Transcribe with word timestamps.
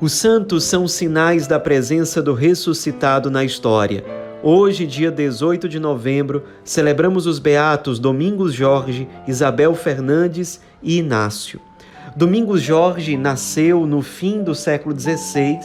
Os 0.00 0.12
santos 0.12 0.62
são 0.62 0.86
sinais 0.86 1.48
da 1.48 1.58
presença 1.58 2.22
do 2.22 2.32
ressuscitado 2.32 3.32
na 3.32 3.42
história. 3.42 4.04
Hoje, 4.44 4.86
dia 4.86 5.10
18 5.10 5.68
de 5.68 5.80
novembro, 5.80 6.44
celebramos 6.62 7.26
os 7.26 7.40
beatos 7.40 7.98
Domingos 7.98 8.54
Jorge, 8.54 9.08
Isabel 9.26 9.74
Fernandes 9.74 10.60
e 10.80 10.98
Inácio. 10.98 11.60
Domingos 12.14 12.62
Jorge 12.62 13.16
nasceu 13.16 13.86
no 13.86 14.00
fim 14.00 14.40
do 14.40 14.54
século 14.54 14.96
XVI 14.96 15.58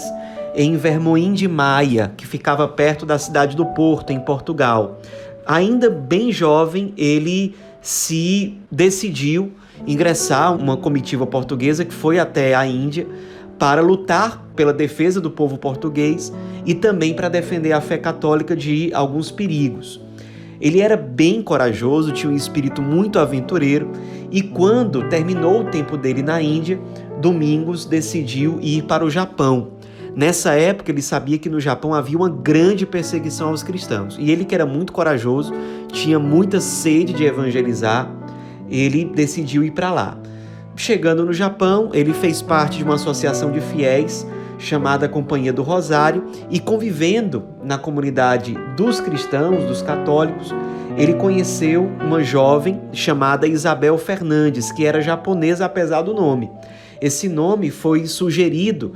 em 0.56 0.78
Vermoim 0.78 1.34
de 1.34 1.48
Maia, 1.48 2.12
que 2.18 2.26
ficava 2.26 2.68
perto 2.68 3.06
da 3.06 3.20
cidade 3.20 3.56
do 3.56 3.68
Porto, 3.68 4.10
em 4.10 4.20
Portugal. 4.20 5.00
Ainda 5.46 5.92
bem 5.92 6.32
jovem, 6.32 6.92
ele 6.98 7.54
se 7.84 8.58
decidiu 8.72 9.52
ingressar 9.86 10.56
uma 10.56 10.76
comitiva 10.76 11.28
portuguesa 11.28 11.86
que 11.86 11.94
foi 11.94 12.18
até 12.18 12.56
a 12.56 12.66
Índia 12.66 13.06
para 13.64 13.82
lutar 13.82 14.46
pela 14.58 14.74
defesa 14.74 15.22
do 15.22 15.32
povo 15.32 15.58
português 15.58 16.34
e 16.66 16.74
também 16.74 17.14
para 17.14 17.30
defender 17.30 17.72
a 17.72 17.80
fé 17.80 17.98
católica 17.98 18.58
de 18.58 18.94
alguns 18.94 19.32
perigos. 19.32 20.02
Ele 20.60 20.82
era 20.82 20.98
bem 20.98 21.42
corajoso, 21.42 22.12
tinha 22.12 22.30
um 22.30 22.36
espírito 22.36 22.82
muito 22.82 23.20
aventureiro 23.20 23.90
e 24.30 24.42
quando 24.42 25.08
terminou 25.08 25.62
o 25.62 25.72
tempo 25.72 25.96
dele 25.96 26.22
na 26.22 26.42
Índia, 26.42 26.78
Domingos 27.22 27.86
decidiu 27.86 28.60
ir 28.62 28.84
para 28.84 29.06
o 29.06 29.10
Japão. 29.10 29.70
Nessa 30.14 30.56
época, 30.56 30.92
ele 30.92 31.02
sabia 31.02 31.38
que 31.38 31.48
no 31.48 31.62
Japão 31.62 31.94
havia 31.94 32.18
uma 32.18 32.30
grande 32.30 32.86
perseguição 32.86 33.48
aos 33.48 33.64
cristãos. 33.64 34.18
E 34.20 34.30
ele, 34.30 34.44
que 34.44 34.54
era 34.54 34.66
muito 34.66 34.92
corajoso, 34.92 35.54
tinha 35.88 36.20
muita 36.20 36.60
sede 36.60 37.14
de 37.14 37.24
evangelizar, 37.24 38.14
ele 38.70 39.06
decidiu 39.06 39.64
ir 39.64 39.72
para 39.72 39.90
lá. 39.90 40.18
Chegando 40.76 41.24
no 41.24 41.34
Japão, 41.34 41.92
ele 41.94 42.14
fez 42.14 42.42
parte 42.42 42.78
de 42.78 42.84
uma 42.84 42.96
associação 42.96 43.52
de 43.52 43.62
fiéis 43.62 44.26
chamada 44.58 45.10
Companhia 45.10 45.54
do 45.54 45.62
Rosário 45.62 46.26
e 46.50 46.60
convivendo 46.60 47.44
na 47.64 47.78
comunidade 47.78 48.56
dos 48.76 49.00
cristãos, 49.00 49.66
dos 49.66 49.82
católicos, 49.82 50.54
ele 50.98 51.14
conheceu 51.14 51.90
uma 52.02 52.24
jovem 52.24 52.82
chamada 52.92 53.48
Isabel 53.48 53.98
Fernandes, 53.98 54.72
que 54.72 54.86
era 54.86 55.02
japonesa 55.02 55.66
apesar 55.66 56.02
do 56.02 56.14
nome. 56.14 56.50
Esse 57.02 57.28
nome 57.28 57.70
foi 57.70 58.06
sugerido 58.06 58.94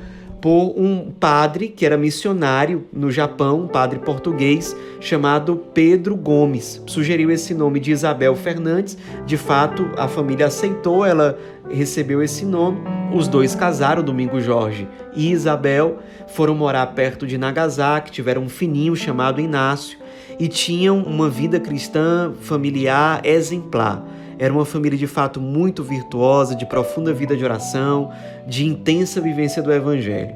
por 0.47 0.73
um 0.77 1.11
padre 1.11 1.67
que 1.67 1.85
era 1.85 1.97
missionário 1.97 2.85
no 2.93 3.11
Japão, 3.11 3.63
um 3.63 3.67
padre 3.67 3.99
português 3.99 4.73
chamado 4.97 5.57
Pedro 5.73 6.15
Gomes. 6.15 6.81
Sugeriu 6.87 7.29
esse 7.29 7.53
nome 7.53 7.81
de 7.81 7.91
Isabel 7.91 8.33
Fernandes. 8.33 8.97
De 9.25 9.35
fato, 9.35 9.89
a 9.97 10.07
família 10.07 10.45
aceitou, 10.45 11.05
ela 11.05 11.37
recebeu 11.69 12.23
esse 12.23 12.45
nome. 12.45 12.79
Os 13.13 13.27
dois 13.27 13.55
casaram, 13.55 14.01
Domingo 14.01 14.39
Jorge 14.39 14.87
e 15.13 15.33
Isabel, 15.33 15.97
foram 16.27 16.55
morar 16.55 16.87
perto 16.93 17.27
de 17.27 17.37
Nagasaki, 17.37 18.09
tiveram 18.09 18.43
um 18.43 18.49
fininho 18.49 18.95
chamado 18.95 19.41
Inácio 19.41 19.99
e 20.39 20.47
tinham 20.47 20.99
uma 20.99 21.29
vida 21.29 21.59
cristã 21.59 22.31
familiar 22.39 23.19
exemplar. 23.25 24.01
Era 24.39 24.53
uma 24.53 24.65
família 24.65 24.97
de 24.97 25.07
fato 25.07 25.41
muito 25.41 25.83
virtuosa, 25.83 26.55
de 26.55 26.65
profunda 26.65 27.13
vida 27.13 27.35
de 27.35 27.43
oração, 27.43 28.11
de 28.47 28.65
intensa 28.65 29.19
vivência 29.19 29.61
do 29.61 29.71
Evangelho. 29.71 30.35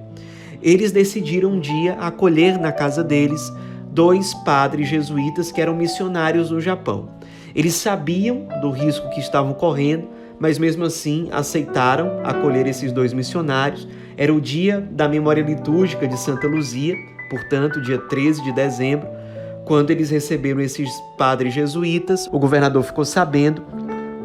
Eles 0.62 0.92
decidiram 0.92 1.52
um 1.52 1.60
dia 1.60 1.94
acolher 1.94 2.60
na 2.60 2.72
casa 2.72 3.04
deles 3.04 3.52
dois 3.92 4.34
padres 4.34 4.88
jesuítas 4.88 5.52
que 5.52 5.62
eram 5.62 5.76
missionários 5.76 6.50
no 6.50 6.62
Japão. 6.62 7.10
Eles 7.54 7.76
sabiam 7.76 8.48
do 8.62 8.72
risco 8.72 9.10
que 9.10 9.20
estavam 9.20 9.54
correndo, 9.54 10.08
mas 10.40 10.58
mesmo 10.58 10.86
assim 10.86 11.28
aceitaram 11.32 12.20
acolher 12.24 12.66
esses 12.66 12.92
dois 12.92 13.14
missionários. 13.14 13.88
Era 14.18 14.34
o 14.34 14.40
dia 14.40 14.80
da 14.92 15.08
memória 15.08 15.42
litúrgica 15.42 16.08
de 16.08 16.18
Santa 16.18 16.48
Luzia, 16.48 16.96
portanto, 17.30 17.82
dia 17.82 17.98
13 17.98 18.44
de 18.44 18.52
dezembro, 18.52 19.08
quando 19.66 19.92
eles 19.92 20.10
receberam 20.10 20.62
esses 20.62 20.90
padres 21.18 21.54
jesuítas. 21.54 22.28
O 22.32 22.40
governador 22.40 22.84
ficou 22.84 23.06
sabendo 23.06 23.64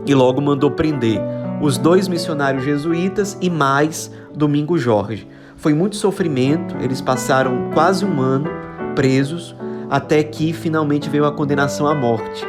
e 0.07 0.15
logo 0.15 0.41
mandou 0.41 0.71
prender 0.71 1.21
os 1.61 1.79
dois 1.79 2.07
missionários 2.07 2.65
jesuítas 2.65 3.37
e 3.41 3.51
mais 3.51 4.11
Domingo 4.35 4.79
Jorge. 4.79 5.27
Foi 5.57 5.73
muito 5.73 5.97
sofrimento, 5.97 6.77
eles 6.81 7.01
passaram 7.01 7.71
quase 7.73 8.05
um 8.05 8.21
ano 8.21 8.49
presos 8.95 9.57
até 9.89 10.23
que 10.23 10.53
finalmente 10.53 11.09
veio 11.09 11.25
a 11.25 11.33
condenação 11.33 11.87
à 11.87 11.95
morte. 11.95 12.45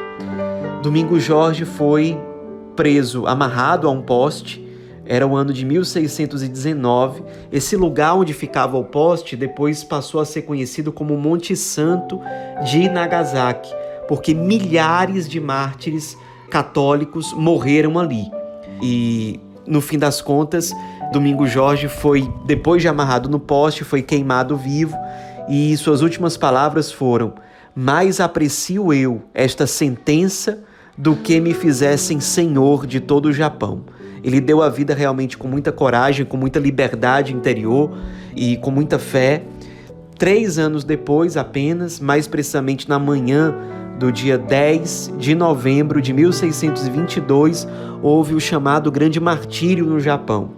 Domingo 0.82 1.20
Jorge 1.20 1.66
foi 1.66 2.18
preso, 2.76 3.26
amarrado 3.26 3.88
a 3.88 3.92
um 3.92 4.02
poste. 4.02 4.66
Era 5.06 5.26
o 5.26 5.36
ano 5.36 5.54
de 5.54 5.66
1619. 5.66 7.24
Esse 7.52 7.76
lugar 7.78 8.16
onde 8.16 8.34
ficava 8.34 8.78
o 8.78 8.84
poste 8.84 9.36
depois 9.36 9.84
passou 9.84 10.20
a 10.20 10.26
ser 10.26 10.44
conhecido 10.44 10.92
como 10.92 11.18
Monte 11.18 11.56
Santo 11.56 12.20
de 12.66 12.90
Nagasaki, 12.90 13.74
porque 14.08 14.34
milhares 14.34 15.28
de 15.28 15.40
mártires 15.40 16.18
católicos 16.50 17.34
morreram 17.34 17.98
ali. 18.00 18.24
E 18.82 19.40
no 19.66 19.82
fim 19.82 19.98
das 19.98 20.22
contas, 20.22 20.74
Domingo 21.12 21.48
Jorge 21.48 21.88
foi, 21.88 22.30
depois 22.46 22.82
de 22.82 22.88
amarrado 22.88 23.30
no 23.30 23.40
poste, 23.40 23.84
foi 23.84 24.02
queimado 24.02 24.56
vivo 24.56 24.96
e 25.48 25.76
suas 25.78 26.02
últimas 26.02 26.36
palavras 26.38 26.92
foram: 26.92 27.34
Mais 27.76 28.20
aprecio 28.20 28.94
eu 28.94 29.22
esta 29.34 29.66
sentença 29.66 30.60
do 30.98 31.16
que 31.16 31.40
me 31.40 31.54
fizessem 31.54 32.20
senhor 32.20 32.86
de 32.86 33.00
todo 33.00 33.28
o 33.28 33.34
Japão. 33.34 33.84
Ele 34.24 34.42
deu 34.42 34.62
a 34.62 34.70
vida 34.70 34.94
realmente 34.94 35.38
com 35.38 35.48
muita 35.48 35.72
coragem, 35.72 36.26
com 36.26 36.36
muita 36.36 36.60
liberdade 36.60 37.34
interior 37.34 37.96
e 38.36 38.58
com 38.58 38.72
muita 38.72 38.98
fé. 38.98 39.44
Três 40.18 40.58
anos 40.58 40.84
depois, 40.84 41.38
apenas, 41.38 42.00
mais 42.00 42.28
precisamente 42.28 42.90
na 42.90 42.98
manhã 42.98 43.56
do 43.98 44.12
dia 44.12 44.38
10 44.38 45.14
de 45.18 45.34
novembro 45.34 46.02
de 46.02 46.14
1622, 46.14 47.68
houve 48.02 48.36
o 48.36 48.40
chamado 48.40 48.92
Grande 48.92 49.20
Martírio 49.20 49.86
no 49.86 50.00
Japão. 50.00 50.52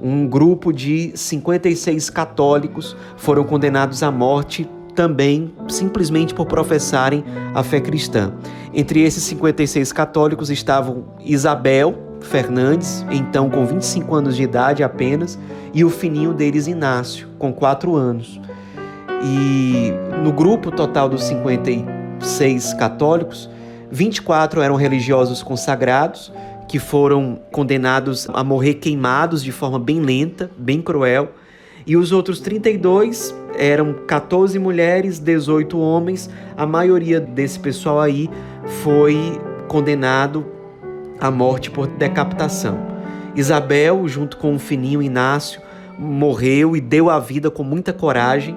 Um 0.00 0.26
grupo 0.26 0.72
de 0.72 1.12
56 1.14 2.08
católicos 2.10 2.96
foram 3.16 3.44
condenados 3.44 4.02
à 4.02 4.10
morte 4.10 4.68
também 4.94 5.52
simplesmente 5.68 6.34
por 6.34 6.46
professarem 6.46 7.24
a 7.54 7.62
fé 7.62 7.80
cristã. 7.80 8.32
Entre 8.74 9.02
esses 9.02 9.22
56 9.24 9.92
católicos 9.92 10.50
estavam 10.50 11.04
Isabel 11.24 11.96
Fernandes, 12.20 13.06
então 13.10 13.48
com 13.48 13.64
25 13.64 14.14
anos 14.14 14.36
de 14.36 14.42
idade 14.42 14.82
apenas, 14.82 15.38
e 15.72 15.84
o 15.84 15.90
fininho 15.90 16.34
deles 16.34 16.66
Inácio, 16.66 17.28
com 17.38 17.52
4 17.52 17.94
anos. 17.94 18.40
E 19.22 19.92
no 20.22 20.32
grupo 20.32 20.70
total 20.70 21.08
dos 21.08 21.24
56 21.24 21.97
seis 22.20 22.72
católicos, 22.74 23.48
24 23.90 24.60
eram 24.60 24.76
religiosos 24.76 25.42
consagrados, 25.42 26.32
que 26.68 26.78
foram 26.78 27.40
condenados 27.50 28.28
a 28.32 28.44
morrer 28.44 28.74
queimados 28.74 29.42
de 29.42 29.50
forma 29.50 29.78
bem 29.78 30.00
lenta, 30.00 30.50
bem 30.56 30.82
cruel, 30.82 31.32
e 31.86 31.96
os 31.96 32.12
outros 32.12 32.40
32 32.40 33.34
eram 33.58 33.94
14 34.06 34.58
mulheres, 34.58 35.18
18 35.18 35.78
homens. 35.78 36.28
A 36.54 36.66
maioria 36.66 37.18
desse 37.18 37.58
pessoal 37.58 37.98
aí 37.98 38.28
foi 38.82 39.40
condenado 39.68 40.44
à 41.18 41.30
morte 41.30 41.70
por 41.70 41.86
decapitação. 41.86 42.78
Isabel, 43.34 44.06
junto 44.06 44.36
com 44.36 44.54
o 44.54 44.58
fininho 44.58 45.02
Inácio, 45.02 45.62
morreu 45.98 46.76
e 46.76 46.80
deu 46.80 47.08
a 47.08 47.18
vida 47.18 47.50
com 47.50 47.64
muita 47.64 47.92
coragem, 47.92 48.54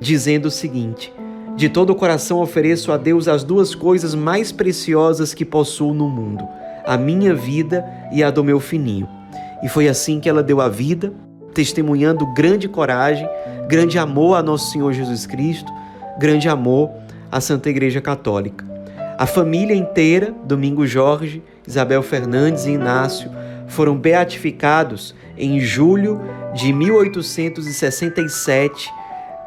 dizendo 0.00 0.46
o 0.46 0.50
seguinte: 0.50 1.12
de 1.56 1.68
todo 1.68 1.90
o 1.90 1.94
coração 1.94 2.40
ofereço 2.40 2.92
a 2.92 2.96
Deus 2.96 3.28
as 3.28 3.44
duas 3.44 3.74
coisas 3.74 4.14
mais 4.14 4.50
preciosas 4.50 5.34
que 5.34 5.44
possuo 5.44 5.92
no 5.92 6.08
mundo: 6.08 6.46
a 6.84 6.96
minha 6.96 7.34
vida 7.34 7.84
e 8.12 8.22
a 8.22 8.30
do 8.30 8.42
meu 8.42 8.58
fininho. 8.58 9.08
E 9.62 9.68
foi 9.68 9.88
assim 9.88 10.18
que 10.18 10.28
ela 10.28 10.42
deu 10.42 10.60
a 10.60 10.68
vida, 10.68 11.12
testemunhando 11.54 12.26
grande 12.34 12.68
coragem, 12.68 13.28
grande 13.68 13.98
amor 13.98 14.36
a 14.36 14.42
nosso 14.42 14.72
Senhor 14.72 14.92
Jesus 14.92 15.26
Cristo, 15.26 15.72
grande 16.18 16.48
amor 16.48 16.90
à 17.30 17.40
Santa 17.40 17.70
Igreja 17.70 18.00
Católica. 18.00 18.64
A 19.18 19.26
família 19.26 19.74
inteira, 19.74 20.34
Domingo 20.44 20.86
Jorge, 20.86 21.42
Isabel 21.66 22.02
Fernandes 22.02 22.66
e 22.66 22.72
Inácio, 22.72 23.30
foram 23.68 23.96
beatificados 23.96 25.14
em 25.36 25.60
julho 25.60 26.20
de 26.54 26.72
1867 26.72 28.90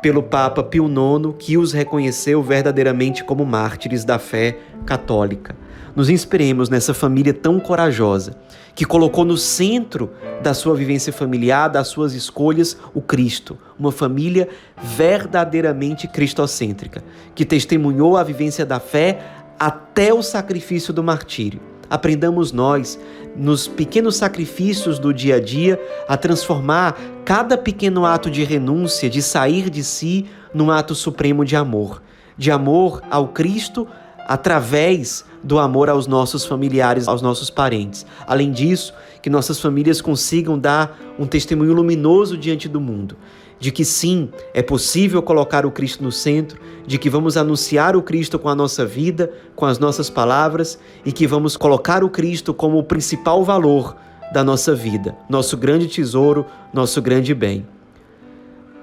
pelo 0.06 0.22
Papa 0.22 0.62
Pio 0.62 0.86
IX, 0.86 1.34
que 1.40 1.58
os 1.58 1.74
reconheceu 1.74 2.44
verdadeiramente 2.44 3.24
como 3.24 3.44
mártires 3.44 4.06
da 4.06 4.20
fé 4.20 4.60
católica. 4.86 5.56
Nos 5.96 6.12
inspiremos 6.12 6.70
nessa 6.70 6.94
família 6.94 7.34
tão 7.34 7.60
corajosa, 7.60 8.38
que 8.76 8.86
colocou 8.86 9.26
no 9.26 9.36
centro 9.36 10.12
da 10.44 10.54
sua 10.54 10.76
vivência 10.76 11.12
familiar, 11.12 11.70
das 11.70 11.88
suas 11.88 12.14
escolhas, 12.14 12.78
o 12.94 13.02
Cristo, 13.02 13.58
uma 13.80 13.92
família 13.92 14.48
verdadeiramente 14.80 16.08
cristocêntrica, 16.08 17.04
que 17.34 17.44
testemunhou 17.44 18.16
a 18.16 18.22
vivência 18.22 18.64
da 18.64 18.80
fé 18.80 19.22
até 19.58 20.14
o 20.14 20.22
sacrifício 20.22 20.94
do 20.94 21.04
martírio. 21.04 21.60
Aprendamos 21.90 22.52
nós, 22.52 23.00
nos 23.36 23.68
pequenos 23.68 24.16
sacrifícios 24.16 24.98
do 25.00 25.14
dia 25.14 25.36
a 25.36 25.40
dia, 25.40 25.80
a 26.08 26.18
transformar 26.18 26.98
cada 27.24 27.58
pequeno 27.58 28.06
ato 28.06 28.30
de 28.30 28.44
renúncia, 28.44 29.10
de 29.10 29.22
sair 29.22 29.70
de 29.70 29.84
si, 29.84 30.26
num 30.54 30.72
ato 30.72 30.96
supremo 30.96 31.44
de 31.44 31.56
amor. 31.56 32.02
De 32.38 32.52
amor 32.52 33.02
ao 33.10 33.30
Cristo 33.30 33.88
através 34.28 35.24
do 35.44 35.60
amor 35.60 35.90
aos 35.90 36.08
nossos 36.08 36.46
familiares, 36.46 37.08
aos 37.08 37.22
nossos 37.22 37.50
parentes. 37.50 38.06
Além 38.26 38.52
disso, 38.52 38.94
que 39.26 39.30
nossas 39.32 39.60
famílias 39.60 40.02
consigam 40.02 40.56
dar 40.56 41.00
um 41.18 41.26
testemunho 41.26 41.74
luminoso 41.74 42.38
diante 42.38 42.70
do 42.70 42.80
mundo 42.80 43.18
de 43.58 43.72
que 43.72 43.84
sim, 43.84 44.30
é 44.54 44.62
possível 44.62 45.24
colocar 45.24 45.66
o 45.66 45.72
Cristo 45.72 46.04
no 46.04 46.12
centro, 46.12 46.60
de 46.86 47.00
que 47.00 47.10
vamos 47.10 47.36
anunciar 47.36 47.96
o 47.96 48.04
Cristo 48.04 48.38
com 48.38 48.50
a 48.50 48.54
nossa 48.54 48.86
vida, 48.86 49.32
com 49.56 49.66
as 49.66 49.80
nossas 49.80 50.12
palavras 50.12 50.78
e 51.04 51.12
que 51.12 51.26
vamos 51.26 51.58
colocar 51.58 52.04
o 52.04 52.10
Cristo 52.10 52.54
como 52.54 52.78
o 52.78 52.84
principal 52.84 53.44
valor 53.44 53.96
da 54.32 54.44
nossa 54.44 54.76
vida, 54.76 55.16
nosso 55.28 55.58
grande 55.58 55.88
tesouro, 55.88 56.46
nosso 56.72 57.02
grande 57.02 57.34
bem. 57.34 57.66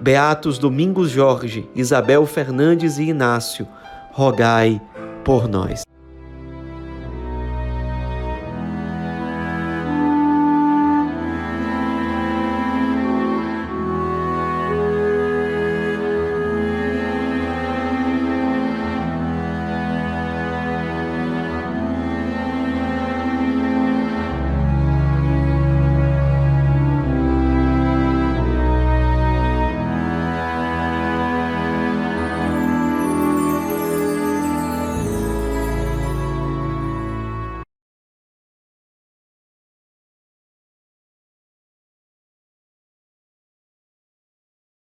Beatos 0.00 0.58
Domingos 0.58 1.10
Jorge, 1.10 1.68
Isabel 1.72 2.26
Fernandes 2.26 2.98
e 2.98 3.04
Inácio, 3.04 3.68
rogai 4.10 4.82
por 5.22 5.46
nós. 5.46 5.91